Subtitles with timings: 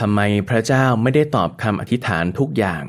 [0.00, 2.84] ทำไมพระเจ้าไม่ได้ตอบคำอธิษฐานทุกอย่าง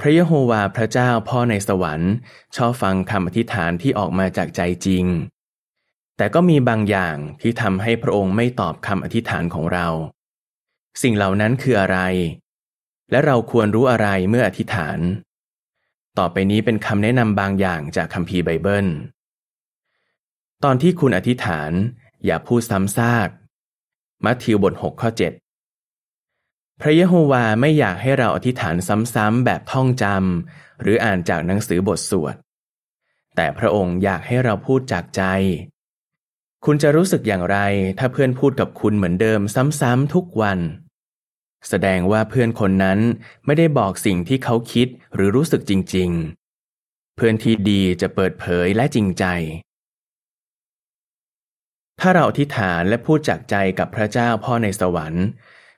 [0.00, 2.12] พระยะโฮวาพระเจ้าพ่อในสวรรค์
[2.56, 5.04] ชอบฟังคำอธิษฐานที่ออกมาจากใจจริง
[6.16, 9.88] แต่ก็มีบางอย่างที่ทำให้พระองค์ไม่ตอบคำอธิษฐานของเรา
[11.02, 11.98] สิ่งเหล่านั้นคืออะไร
[13.10, 14.98] และเราควรรู้อะไรเมื่ออธิษฐาน
[16.18, 18.86] ต่อไปนี้เป็นคำแนะนำบางอย่างจากคัมภีร์ไบเบิล
[20.64, 21.72] ตอนที่คุณอธิษฐาน
[22.24, 23.28] อย่าพูดซ้ำซาก
[24.24, 25.41] มัทธิวบท6ข้อ7
[26.84, 28.76] พระเยโฮวาไม่อยากให้เราอธิษฐาน
[29.14, 32.34] ซ้ำๆแบบท่องจำหรืออ่านจากหนังสือบทสวด
[33.36, 35.22] แต่พระองค์อยากให้เราพูดจากใจ
[36.64, 37.58] คุณจะรู้สึกอย่างไร
[37.98, 39.40] ถ้าเพื่อนพูดกับคุณเหมือนเดิม
[39.80, 40.58] ซ้ำๆทุกวัน
[41.68, 42.98] แสดงว่าเพื่อนคนนั้น
[43.46, 46.10] ไม่ได้บอกสิ่งที่เขาคิดหรือรู้สึกจริง
[46.64, 49.24] ๆ เพื่อนที่ดีจะเปิดเผยและจริงใจ
[52.00, 55.26] ถ้าเราอธิษฐานและพูดจากใจกับพระเจ้าพ่อในสวรรค์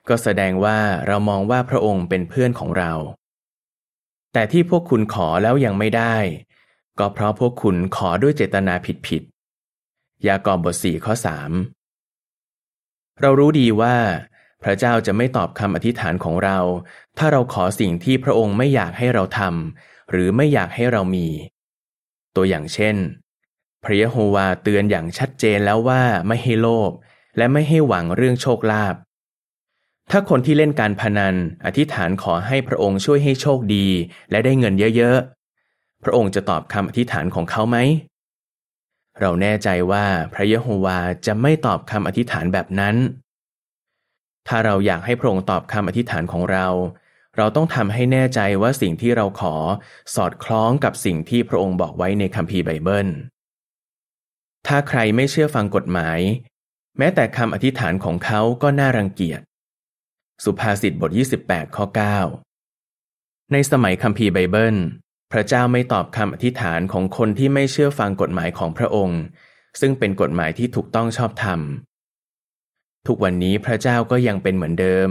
[0.09, 2.93] ก็แสดงว่าเรามองว่าพระองค์เป็นเพื่อนของเรา
[4.33, 6.15] แต่ที่พวกคุณขอแล้วยังไม่ได้
[6.99, 8.73] ก็เพราะพวกคุณขอด้วยเจตนา
[9.07, 11.51] ผิดๆยากอบบทสี่ข้อสาม
[13.21, 13.95] เรารู้ดีว่า
[14.63, 16.59] พระเจ้าจะไม่ตอบคำอธิษฐานของเรา
[17.17, 21.27] ถ้าเราขอสิ่งที่พระองค์ไม่อยากให้เราทำหรือไม่อยากให้เรามี
[22.35, 22.95] ตัวอย่างเช่น
[23.83, 26.91] พระยะโฮวาเตือนอย่างชัดเจนแล้วว่าไม่ให้โลภ
[27.37, 28.95] และไม่ให้หวังเรื่องโชคลาภ
[30.11, 33.87] ถ้าคนที่เล่นการพนัน อธิษฐานขอให้พระองค์ช่วยให้โชคดี
[34.31, 37.77] และได้เงินเยอะๆ พระองค์จะตอบคำอธิษฐานของเขาไหม
[39.19, 42.95] เราแน่ใจว่าพระเยโฮวาจะไม่ตอบคำอธิษฐานแบบนั้น
[44.47, 46.67] ถ้าเราอยากให้พระองค์ตอบคำอธิษฐานของเรา
[47.37, 49.55] เราต้องทำให้แน่ใจว่าสิ่งที่เราขอ
[50.15, 53.07] สอดคล้องกับสิ่งที่พระองค์บอกไว้ในคัมภีร์ไบเบิล
[54.67, 56.19] ถ้าใครไม่เชื่อฟังกฎหมาย
[56.97, 59.41] แม้แต่คำอธิษฐานของเขาก็น่ารังเกียจ
[60.43, 61.11] สุภาษิตบท
[61.43, 61.85] 28 ข้อ
[62.67, 64.77] 9 ในสมัยคัมภีร์ไบเบิล
[65.31, 69.21] พระเจ้าไม่ตอบคำอธิษฐานของคนที่ไม่เชื่อฟังกฎหมายของพระองค์
[69.79, 71.59] ซึ่งเป็นกฎหมายที่ถูกต้องชอบธรรม
[73.07, 75.09] ทุกวันนี้พระเจ้าก็ยังเป็นเหมือนเดิม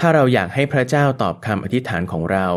[0.00, 2.48] ถ้าเราอยากให้พระเจ้าตอบคำอธิษฐานของเรา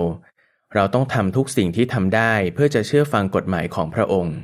[0.74, 4.38] เราต้องทำทุกสิ่งที่ทำได้เพื่อจะเชื่อฟังกฎหมายของพระองค์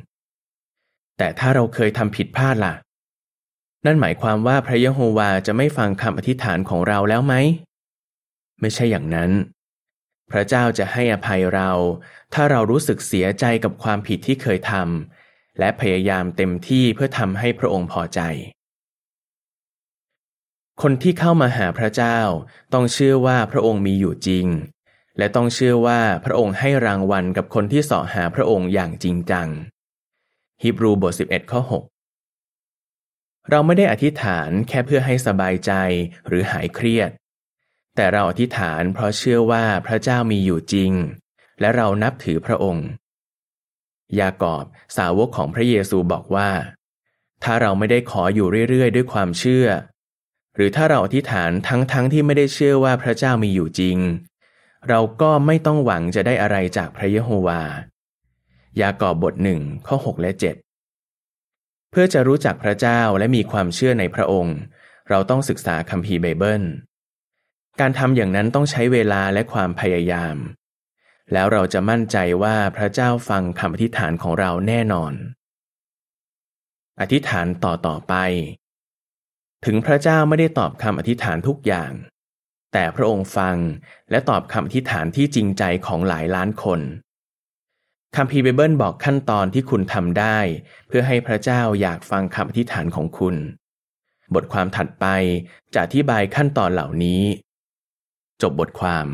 [1.17, 2.73] แต่ถ้าเราเคยทำผิดพลาดล่ะ
[3.85, 7.33] นั่นหมายความว่าพระยะโฮวาจะไม่ฟังคำอธิษฐานของเราแล้วไหม
[8.59, 9.31] ไม่ใช่อย่างนั้น
[10.31, 11.71] พระเจ้าจะให้อภัยเรา
[12.33, 18.19] ถ้าเรารู้สึกเสียใจกับความผิดที่เคยทำและพยายามเต็มที่เพื่อทำให้พระองค์พอใจ
[20.81, 22.19] คนที่เข้ามาหาพระเจ้า
[22.73, 24.47] ต้องเชื่อว่าพระองค์มีอยู่จริง
[25.17, 29.47] และต้องเชื่อว่าพระองค์ให้รางวัลกับคนที่สาะหาพระองค์อย่างจริงจัง
[30.63, 31.92] ฮีบรูบท11ข้อ6
[33.49, 35.71] เราไม่ได้อธิษฐานแค่เพื่อให้สบายใจ
[36.27, 37.09] หรือหายเครียด
[37.95, 40.91] แต่เราอธิษฐานเพราะเชื่อว่าพระเจ้ามีอยู่จริง
[41.59, 42.87] และเรานับถือพระองค์
[44.19, 44.65] ยากอบ
[44.97, 46.49] สาวกของพระเยซูบอกว่า
[47.43, 49.67] ถ้าเราไม่ได้ขออยู่เรื่อยๆ ด้วยความเชื่อ
[50.55, 53.97] หรือถ้าเราอธิษฐานทั้งๆทที่ไม่ได้เชื่อว่าพระเจ้ามีอยู่จริง
[54.89, 57.61] เราก็ไม่ต้องหวังจะได้อะไรจากพระเยโฮวา
[58.81, 60.62] ยากอบบทหนึ่งข้อ 6 และ 7
[61.95, 64.57] เพื่อจะรู้จักพระเจ้าและมีความเชื่อในพระองค์
[65.09, 66.63] เราต้องศึกษาคัมภีร์ไบเบิล
[67.79, 70.35] การทำอย่างนั้นต้องใช้เวลาและความพยายาม
[71.33, 75.13] แล้วเราจะมั่นใจว่าพระเจ้าฟังคำอธิษฐานของเราแน่นอน
[77.01, 78.13] อธิษฐานต่อต่อไป
[79.65, 81.91] ถึงพระเจ้าไม่ได้ตอบคำอธิษฐานทุกอย่าง
[82.73, 83.57] แต่พระองค์ฟัง
[84.11, 86.79] และตอบคำอธิษฐานที่จริงใจของหลายล้านคน
[88.16, 90.38] คัมภีร์ไบเบิลบอกขั้นตอนที่คุณทำได้
[90.88, 93.35] เพื่อให้พระเจ้าอยากฟังคำอธิษฐานของคุณ
[94.35, 95.06] บทความถัดไป
[95.74, 97.22] จะอธิบายขั้นตอนเหล่านี้
[98.41, 99.07] จบบทความ